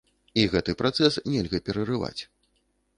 І 0.43 0.45
гэты 0.53 0.75
працэс 0.81 1.19
нельга 1.37 1.63
перарываць. 1.71 2.19